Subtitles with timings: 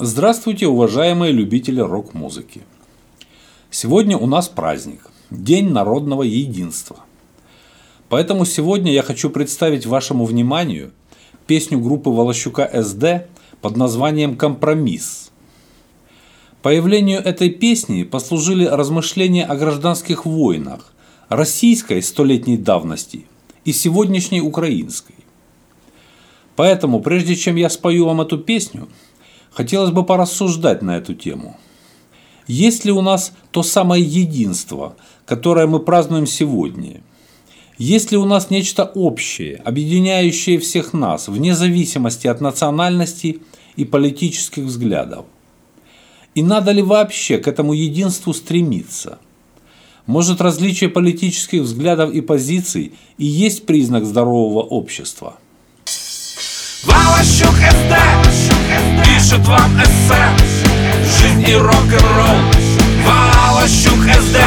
[0.00, 2.62] Здравствуйте, уважаемые любители рок-музыки.
[3.68, 6.98] Сегодня у нас праздник– День народного единства.
[8.08, 10.92] Поэтому сегодня я хочу представить вашему вниманию
[11.48, 13.26] песню группы Волощука СД
[13.60, 15.32] под названием «Компромисс».
[16.62, 20.92] Появлению этой песни послужили размышления о гражданских войнах
[21.28, 23.26] российской столетней давности
[23.64, 25.16] и сегодняшней украинской.
[26.54, 28.86] Поэтому, прежде чем я спою вам эту песню–
[29.58, 31.56] Хотелось бы порассуждать на эту тему.
[32.46, 34.94] Есть ли у нас то самое единство,
[35.26, 37.00] которое мы празднуем сегодня?
[37.76, 43.40] Есть ли у нас нечто общее, объединяющее всех нас, вне зависимости от национальности
[43.74, 45.26] и политических взглядов?
[46.36, 49.18] И надо ли вообще к этому единству стремиться?
[50.06, 55.36] Может, различие политических взглядов и позиций и есть признак здорового общества?
[56.84, 58.47] Валащук СД!
[59.04, 60.68] Пишет вам эссе.
[61.20, 62.38] Жизнь и рок-н-ролл.
[63.06, 64.38] Валащук СД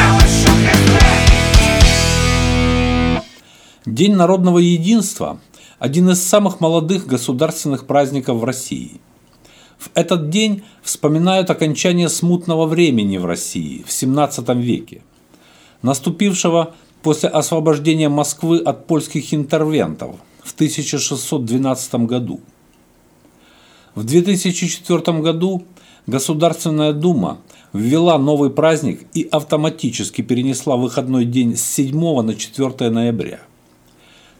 [3.85, 5.39] День народного единства–
[5.79, 9.01] один из самых молодых государственных праздников в России.
[9.79, 15.01] В этот день вспоминают окончание смутного времени в России в XVII веке,
[15.81, 22.41] наступившего после освобождения Москвы от польских интервентов в 1612 году–
[23.95, 25.65] в 2004 году
[26.07, 27.39] Государственная Дума
[27.73, 33.41] ввела новый праздник и автоматически перенесла выходной день с 7 на 4 ноября.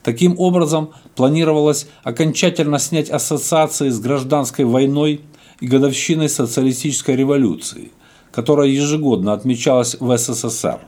[0.03, 5.21] Таким образом, планировалось окончательно снять ассоциации с гражданской войной
[5.59, 7.91] и годовщиной социалистической революции,
[8.31, 10.79] которая ежегодно отмечалась в СССР.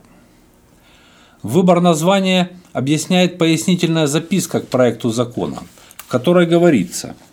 [1.44, 5.62] Выбор названия объясняет пояснительная записка к проекту закона,
[5.96, 7.14] в которой говорится–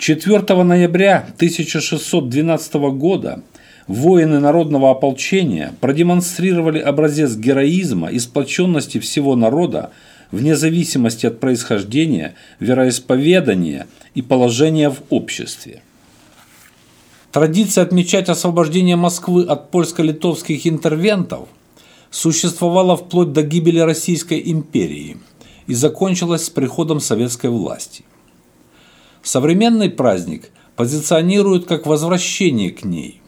[0.00, 3.42] 4 ноября 1612 года
[3.86, 9.90] воины народного ополчения продемонстрировали образец героизма и сплоченности всего народа
[10.32, 15.82] вне зависимости от происхождения, вероисповедания и положения в обществе.
[17.30, 21.46] Традиция отмечать освобождение Москвы от польско-литовских интервентов
[22.10, 25.18] существовала вплоть до гибели Российской империи
[25.66, 28.02] и закончилась с приходом советской власти.
[29.22, 33.20] Современный праздник позиционируют как возвращение к ней,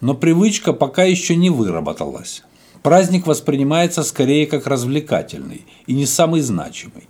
[0.00, 2.42] но привычка пока еще не выработалась.
[2.82, 7.08] Праздник воспринимается скорее как развлекательный и не самый значимый.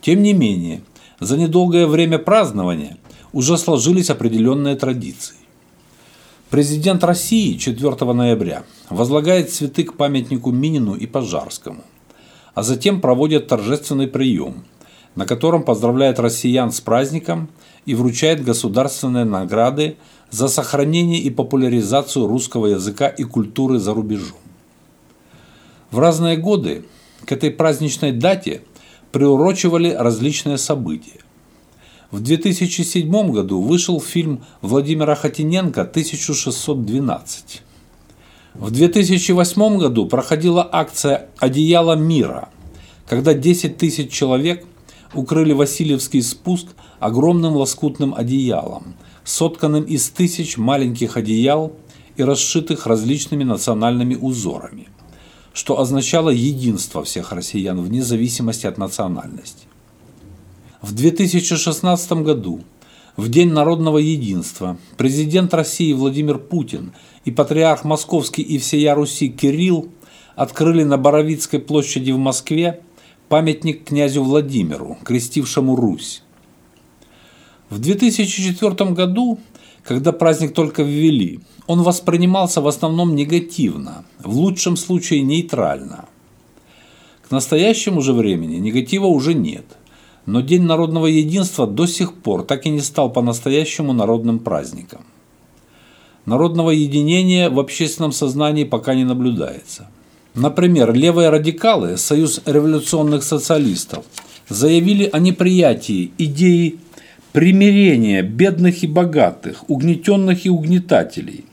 [0.00, 0.82] Тем не менее,
[1.18, 2.96] за недолгое время празднования
[3.32, 5.36] уже сложились определенные традиции.
[6.48, 11.82] Президент России 4 ноября возлагает цветы к памятнику Минину и Пожарскому,
[12.54, 14.64] а затем проводит торжественный прием–
[15.20, 17.50] на котором поздравляет россиян с праздником
[17.84, 19.98] и вручает государственные награды
[20.30, 24.38] за сохранение и популяризацию русского языка и культуры за рубежом.
[25.90, 26.86] В разные годы
[27.26, 28.62] к этой праздничной дате
[29.12, 31.20] приурочивали различные события.
[32.10, 37.60] В 2007 году вышел фильм Владимира Хотиненко «1612».
[38.54, 42.48] В 2008 году проходила акция «Одеяло мира»,
[43.06, 44.64] когда 10 тысяч человек
[45.14, 48.94] укрыли Васильевский спуск огромным лоскутным одеялом,
[49.24, 51.72] сотканным из тысяч маленьких одеял
[52.16, 54.88] и расшитых различными национальными узорами,
[55.52, 59.66] что означало единство всех россиян вне зависимости от национальности.
[60.82, 62.62] В 2016 году,
[63.16, 66.92] в День народного единства, президент России Владимир Путин
[67.24, 69.88] и патриарх Московский и всея Руси Кирилл
[70.36, 72.80] открыли на Боровицкой площади в Москве
[73.30, 76.24] памятник князю Владимиру, крестившему Русь.
[77.70, 79.38] В 2004 году,
[79.84, 86.06] когда праздник только ввели, он воспринимался в основном негативно, в лучшем случае нейтрально.
[87.28, 89.78] К настоящему же времени негатива уже нет,
[90.26, 95.02] но День народного единства до сих пор так и не стал по-настоящему народным праздником.
[96.26, 99.88] Народного единения в общественном сознании пока не наблюдается–
[100.34, 104.04] Например, левые радикалы, Союз революционных социалистов,
[104.48, 106.78] заявили о неприятии идеи
[107.32, 111.44] примирения бедных и богатых, угнетенных и угнетателей,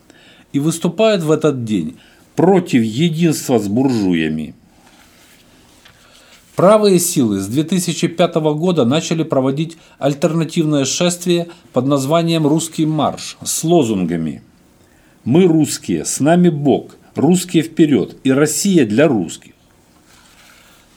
[0.53, 1.97] и выступают в этот день
[2.35, 4.53] против единства с буржуями.
[6.55, 14.41] Правые силы с 2005 года начали проводить альтернативное шествие под названием «Русский марш» с лозунгами
[15.23, 19.53] «Мы русские, с нами Бог», «Русские вперед» и «Россия для русских».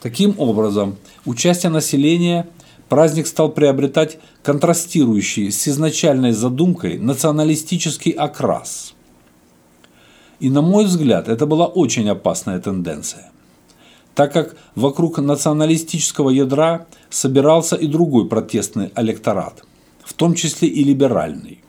[0.01, 2.47] Таким образом, участие населения
[2.89, 8.93] праздник стал приобретать контрастирующий с изначальной задумкой националистический окрас.
[10.39, 13.31] И на мой взгляд, это была очень опасная тенденция,
[14.13, 19.63] так как вокруг националистического ядра собирался и другой протестный электорат,
[20.03, 21.63] в том числе и либеральный.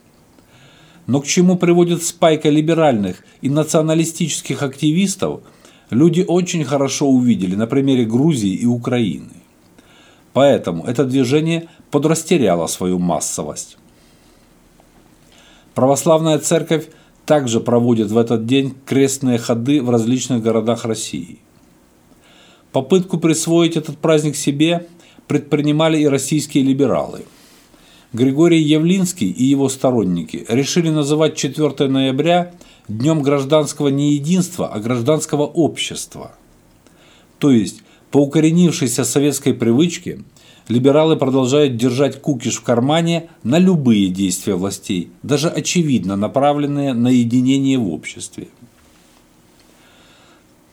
[1.06, 5.40] Но к чему приводит спайка либеральных и националистических активистов,
[5.90, 9.30] люди очень хорошо увидели на примере Грузии и Украины.
[10.32, 13.76] Поэтому это движение подрастеряло свою массовость.
[15.74, 16.88] Православная церковь
[17.26, 21.38] также проводит в этот день крестные ходы в различных городах России.
[22.72, 24.86] Попытку присвоить этот праздник себе
[25.28, 27.24] предпринимали и российские либералы.
[28.12, 32.54] Григорий Явлинский и его сторонники решили называть 4 ноября
[32.86, 36.32] днем гражданского не единства, а гражданского общества.
[37.38, 40.22] То есть по укоренившейся советской привычке
[40.68, 47.78] либералы продолжают держать кукиш в кармане на любые действия властей, даже очевидно направленные на единение
[47.78, 48.48] в обществе.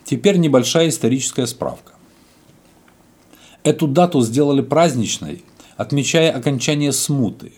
[0.04, 1.92] Теперь небольшая историческая справка.
[3.62, 5.42] Эту дату сделали праздничной,
[5.80, 7.52] отмечая окончание смуты,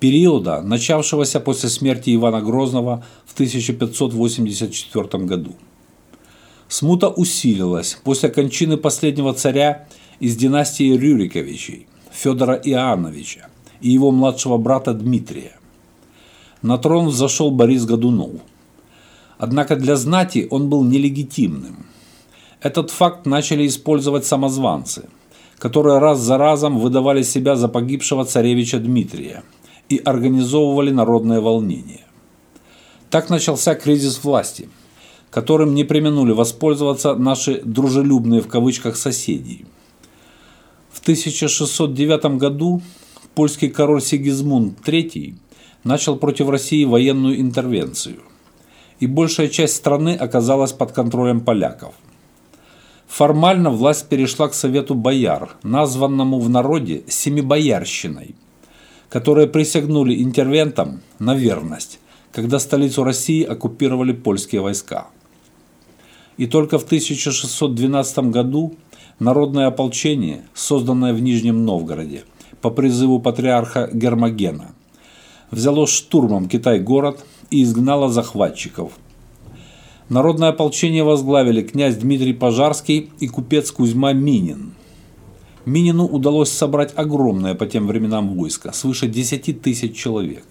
[0.00, 5.54] периода, начавшегося после смерти Ивана Грозного в 1584 году.
[6.68, 9.86] Смута усилилась после кончины последнего царя
[10.18, 13.50] из династии Рюриковичей, Федора Иоанновича
[13.82, 15.52] и его младшего брата Дмитрия.
[16.62, 18.40] На трон взошел Борис Годунов.
[19.36, 21.84] Однако для знати он был нелегитимным.
[22.62, 25.10] Этот факт начали использовать самозванцы,
[25.58, 29.42] которые раз за разом выдавали себя за погибшего царевича Дмитрия
[29.88, 32.00] и организовывали народное волнение.
[33.10, 34.68] Так начался кризис власти–
[35.30, 39.66] которым не применули воспользоваться наши «дружелюбные» в кавычках соседи.
[40.90, 42.80] В 1609 году
[43.34, 45.34] польский король Сигизмунд III
[45.84, 48.20] начал против России военную интервенцию,
[49.00, 51.94] и большая часть страны оказалась под контролем поляков.
[53.08, 58.36] Формально власть перешла к Совету бояр, названному в народе «семибоярщиной»,
[59.08, 61.98] которые присягнули интервентам на верность,
[62.30, 65.08] когда столицу России оккупировали польские войска
[66.38, 68.76] и только в 1612 году
[69.18, 72.24] народное ополчение, созданное в Нижнем Новгороде
[72.62, 74.72] по призыву патриарха Гермогена,
[75.50, 78.92] взяло штурмом Китай-город и изгнало захватчиков.
[80.08, 84.72] Народное ополчение возглавили князь Дмитрий Пожарский и купец Кузьма Минин.
[85.66, 90.44] Минину удалось собрать огромное по тем временам войско, свыше 10 тысяч человек.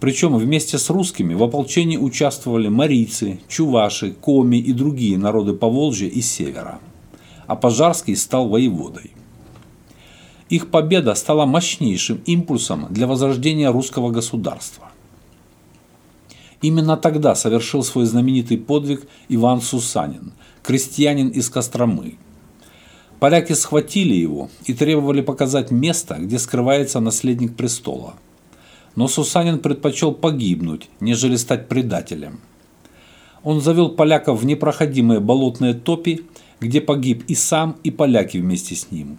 [0.00, 6.20] Причем вместе с русскими в ополчении участвовали марийцы, чуваши, коми и другие народы Поволжья и
[6.20, 6.78] Севера.
[7.46, 9.12] А Пожарский стал воеводой.
[10.50, 14.87] Их победа стала мощнейшим импульсом для возрождения русского государства.
[16.60, 20.32] Именно тогда совершил свой знаменитый подвиг Иван Сусанин,
[20.62, 22.16] крестьянин из Костромы.
[23.20, 28.14] Поляки схватили его и требовали показать место, где скрывается наследник престола–
[28.98, 32.40] но Сусанин предпочел погибнуть, нежели стать предателем.
[33.44, 36.26] Он завел поляков в непроходимые болотные топи,
[36.58, 39.18] где погиб и сам, и поляки вместе с ним.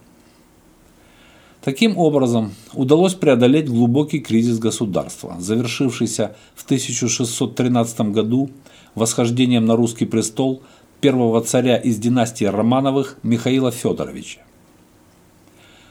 [1.62, 8.50] Таким образом, удалось преодолеть глубокий кризис государства, завершившийся в 1613 году
[8.96, 10.64] восхождением на русский престол
[11.02, 14.40] первого царя из династии Романовых Михаила Федоровича.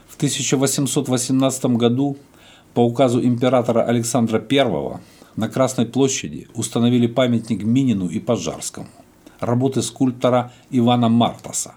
[0.07, 2.17] В 1818 году
[2.73, 4.99] по указу императора Александра I
[5.35, 8.87] на Красной площади установили памятник Минину и Пожарскому,
[9.39, 11.75] работы скульптора Ивана Мартаса.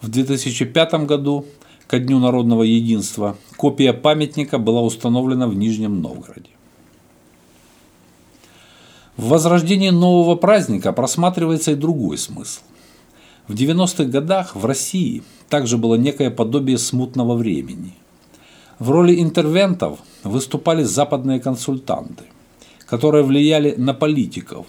[0.00, 1.46] В 2005 году,
[1.88, 6.50] ко Дню народного единства, копия памятника была установлена в Нижнем Новгороде.
[9.16, 12.60] В возрождении нового праздника просматривается и другой смысл.
[13.48, 17.94] В 90-х годах в России также было некое подобие смутного времени–
[18.78, 22.24] в роли интервентов выступали западные консультанты,
[22.86, 24.66] которые влияли на политиков,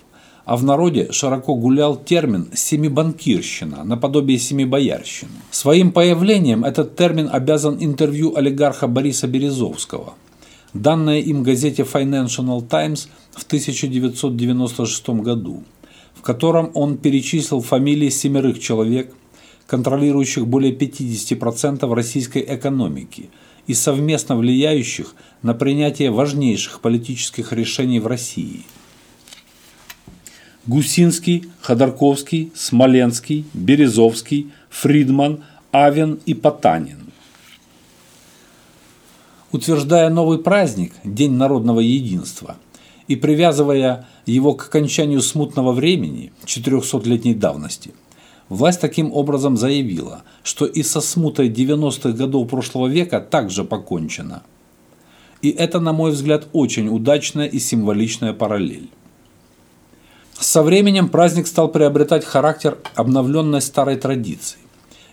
[0.49, 5.29] а в народе широко гулял термин «семибанкирщина», наподобие «семибоярщины».
[5.51, 10.15] Своим появлением этот термин обязан интервью олигарха Бориса Березовского,
[10.73, 15.63] данное им газете Financial Times в 1996 году,
[16.15, 19.13] в котором он перечислил фамилии семерых человек,
[19.67, 23.29] контролирующих более 50% российской экономики–
[23.67, 25.13] и совместно влияющих
[25.43, 28.61] на принятие важнейших политических решений в России.
[30.69, 37.11] Гусинский, Ходорковский, Смоленский, Березовский, Фридман, Авен и Потанин.
[39.51, 42.55] Утверждая новый праздник– День народного единства–
[43.09, 47.91] и привязывая его к окончанию смутного времени 400-летней давности,
[48.49, 54.43] власть таким образом заявила, что и со смутой 90-х годов прошлого века также покончено.
[55.41, 58.89] И это, на мой взгляд, очень удачная и символичная параллель.
[60.39, 64.59] Со временем праздник стал приобретать характер обновленной старой традиции.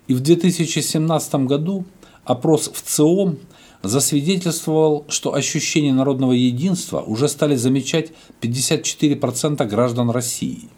[0.07, 1.85] И в 2017 году
[2.25, 3.39] опрос в ЦИОМ–
[3.83, 10.69] засвидетельствовал, что ощущение народного единства уже стали замечать 54% граждан России.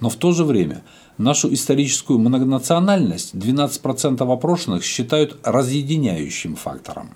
[0.00, 0.82] Но в то же время
[1.18, 7.10] нашу историческую многонациональность 12% опрошенных считают разъединяющим фактором.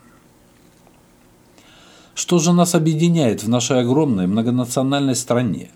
[2.14, 5.70] Что же нас объединяет в нашей огромной многонациональной стране?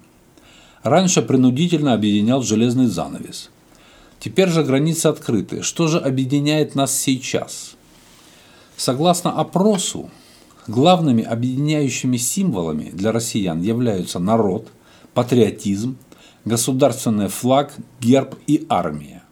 [0.82, 3.50] Раньше принудительно объединял железный занавес.
[4.18, 5.62] Теперь же границы открыты.
[5.62, 7.74] Что же объединяет нас сейчас?
[8.76, 10.10] Согласно опросу,
[10.66, 14.68] главными объединяющими символами для россиян являются народ,
[15.14, 15.96] патриотизм,
[16.44, 19.22] государственный флаг, герб и армия.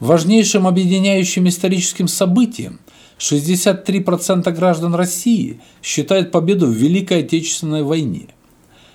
[0.00, 2.78] Важнейшим объединяющим историческим событием
[3.18, 8.28] 63% граждан России считают победу в Великой Отечественной войне.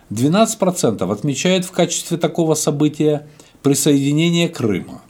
[0.09, 3.27] 12% отмечают в качестве такого события
[3.61, 5.01] присоединение Крыма.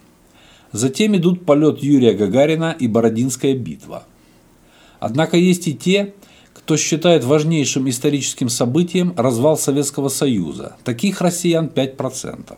[0.72, 4.04] Затем идут полет Юрия Гагарина и Бородинская битва.
[5.00, 6.14] Однако есть и те,
[6.54, 10.76] кто считает важнейшим историческим событием развал Советского Союза.
[10.84, 12.58] Таких россиян 5%.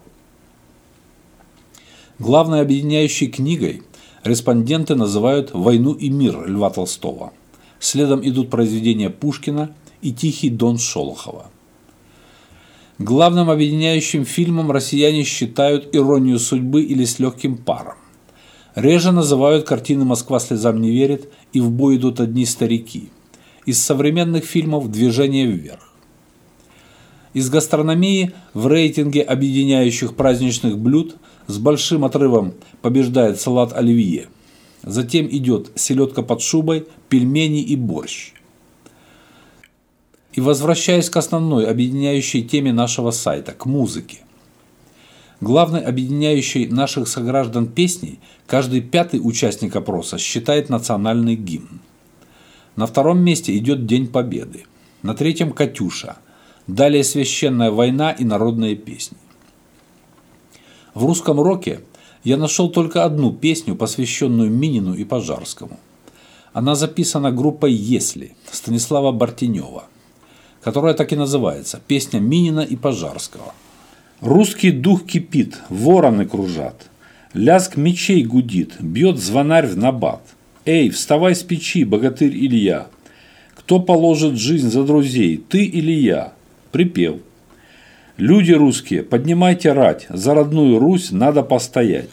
[2.19, 3.83] Главной объединяющей книгой
[4.23, 7.31] респонденты называют «Войну и мир» Льва Толстого.
[7.79, 11.49] Следом идут произведения Пушкина и «Тихий дон» Шолохова.
[13.01, 17.95] Главным объединяющим фильмом россияне считают «Иронию судьбы» или «С легким паром».
[18.75, 23.09] Реже называют картины «Москва слезам не верит» и «В бой идут одни старики».
[23.65, 25.95] Из современных фильмов «Движение вверх».
[27.33, 31.15] Из гастрономии в рейтинге объединяющих праздничных блюд
[31.47, 32.53] с большим отрывом
[32.83, 34.27] побеждает салат оливье.
[34.83, 38.33] Затем идет селедка под шубой, пельмени и борщ.
[40.33, 44.19] И возвращаясь к основной объединяющей теме нашего сайта, к музыке–
[45.41, 51.81] Главной объединяющей наших сограждан песней каждый пятый участник опроса считает национальный гимн.
[52.75, 54.65] На втором месте идет День Победы.
[55.01, 56.17] На третьем– «Катюша».
[56.67, 59.17] Далее «Священная война» и народные песни.
[60.93, 61.81] В русском роке
[62.23, 65.79] я нашел только одну песню, посвященную Минину и Пожарскому.
[66.53, 69.85] Она записана группой «Если» Станислава Бартенева,
[70.63, 73.53] которая так и называется «Песня Минина и Пожарского».
[74.21, 76.89] Русский дух кипит, вороны кружат.
[77.33, 80.21] Лязг мечей гудит, бьет звонарь в набат.
[80.65, 82.87] Эй, вставай с печи, богатырь Илья.
[83.55, 86.33] Кто положит жизнь за друзей, ты или я?
[86.71, 87.17] Припев.
[88.17, 92.09] Люди русские, поднимайте рать, за родную Русь надо постоять.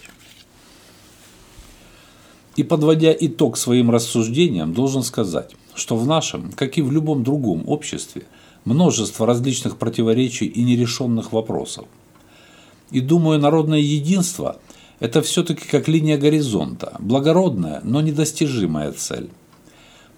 [2.56, 7.68] И подводя итог своим рассуждениям, должен сказать, что в нашем, как и в любом другом
[7.68, 8.24] обществе,
[8.64, 11.86] множество различных противоречий и нерешенных вопросов.
[12.90, 14.60] И думаю, народное единство–
[15.00, 19.30] это все-таки как линия горизонта, благородная, но недостижимая цель.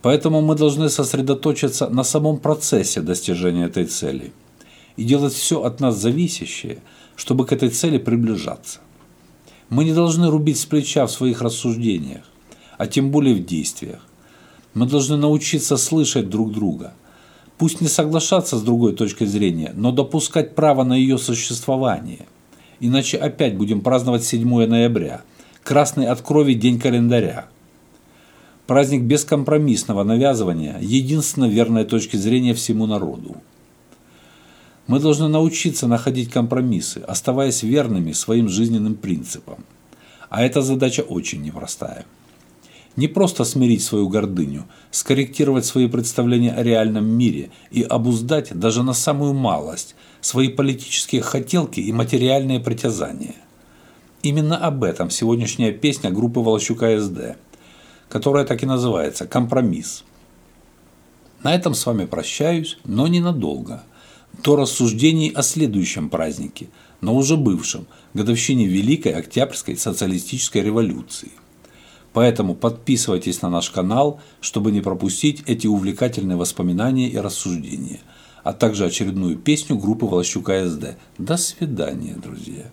[0.02, 4.33] Поэтому мы должны сосредоточиться на самом процессе достижения этой цели
[4.97, 6.79] и делать все от нас зависящее,
[7.17, 8.81] чтобы к этой цели приближаться.
[9.69, 12.25] Мы не должны рубить с плеча в своих рассуждениях,
[12.79, 14.00] а тем более в действиях.
[14.75, 16.93] Мы должны научиться слышать друг друга,
[17.59, 22.27] пусть не соглашаться с другой точкой зрения, но допускать право на ее существование–
[22.81, 25.23] иначе опять будем праздновать 7 ноября,
[25.62, 27.47] красный от крови день календаря.
[28.67, 33.37] Праздник бескомпромиссного навязывания– единственно верная точки зрения всему народу.
[34.87, 39.65] Мы должны научиться находить компромиссы, оставаясь верными своим жизненным принципам.
[40.29, 42.07] А эта задача очень непростая.
[42.97, 48.94] Не просто смирить свою гордыню, скорректировать свои представления о реальном мире и обуздать даже на
[48.94, 53.37] самую малость свои политические хотелки и материальные притязания.
[54.23, 57.37] Именно об этом сегодняшняя песня группы Волощука СД,
[58.09, 60.04] которая так и называется «Компромисс».
[61.42, 63.82] На этом с вами прощаюсь, но ненадолго.
[64.44, 66.68] До рассуждений о следующем празднике,
[67.00, 71.30] но уже бывшем, годовщине Великой Октябрьской социалистической революции.
[72.12, 78.00] Поэтому подписывайтесь на наш канал, чтобы не пропустить эти увлекательные воспоминания и рассуждения–
[78.43, 80.97] а также очередную песню группы Волощука СД.
[81.19, 82.71] До свидания, друзья.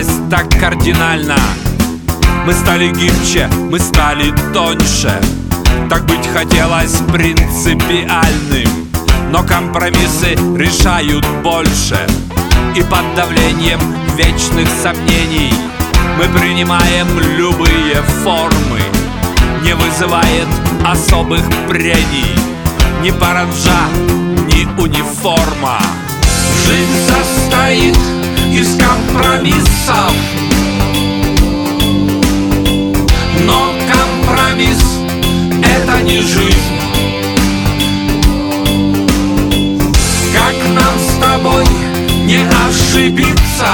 [0.00, 1.36] Изменилось так кардинально.
[2.46, 5.20] Мы стали гибче, мы стали тоньше.
[5.88, 8.88] Так быть хотелось принципиальным.
[9.30, 11.98] Но компромиссы решают больше.
[12.76, 13.80] И под давлением
[14.16, 15.52] вечных сомнений
[16.18, 17.06] Мы принимаем
[17.36, 18.80] любые формы.
[19.62, 20.48] Не вызывает
[20.84, 22.34] особых прений
[23.02, 23.88] Ни паранжа,
[24.46, 25.80] ни униформа.
[26.66, 28.21] Жизнь состоит
[28.52, 30.14] из компромиссов.
[33.46, 35.00] Но компромисс—
[35.64, 36.78] это не жизнь.
[40.34, 41.64] Как нам с тобой
[42.24, 43.66] не ошибиться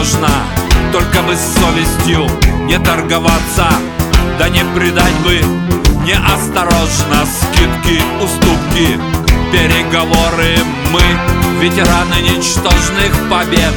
[0.00, 0.28] невозможно
[0.92, 2.26] Только бы с совестью
[2.64, 3.66] не торговаться.
[4.38, 5.40] Да не предать бы
[6.04, 8.98] неосторожно Скидки, уступки,
[9.52, 10.56] переговоры
[10.92, 11.02] Мы
[11.60, 13.74] ветераны ничтожных побед.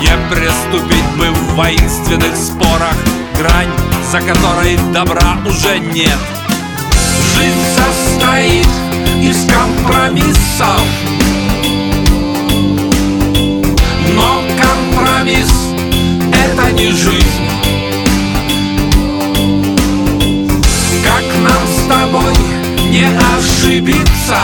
[0.00, 2.96] Не приступить бы в воинственных спорах
[3.38, 3.70] Грань,
[4.12, 6.18] за которой добра уже нет.
[7.36, 8.68] Жизнь состоит
[9.20, 11.23] из компромиссов
[15.24, 15.52] компромисс—
[16.32, 17.48] это не жизнь.
[21.02, 22.34] Как нам с тобой
[22.90, 23.06] не
[23.36, 24.36] ошибиться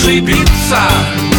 [0.00, 1.29] зашибиться